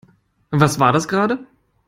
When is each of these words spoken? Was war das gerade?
Was 0.49 0.79
war 0.79 0.93
das 0.93 1.07
gerade? 1.07 1.45